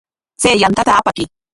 Chay 0.41 0.57
yantata 0.61 0.91
apakuy. 0.99 1.25